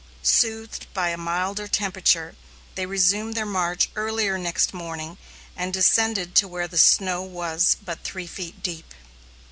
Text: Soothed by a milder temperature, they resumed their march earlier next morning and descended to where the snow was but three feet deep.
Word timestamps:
Soothed 0.23 0.91
by 0.95 1.09
a 1.09 1.15
milder 1.15 1.67
temperature, 1.67 2.35
they 2.73 2.87
resumed 2.87 3.35
their 3.35 3.45
march 3.45 3.91
earlier 3.95 4.35
next 4.35 4.73
morning 4.73 5.19
and 5.55 5.71
descended 5.71 6.33
to 6.37 6.47
where 6.47 6.67
the 6.67 6.79
snow 6.79 7.21
was 7.21 7.77
but 7.85 8.03
three 8.03 8.25
feet 8.25 8.63
deep. 8.63 8.95